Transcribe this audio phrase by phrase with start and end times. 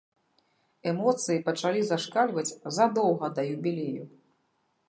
[0.91, 4.03] Эмоцыі пачалі зашкальваць задоўга да юбілею.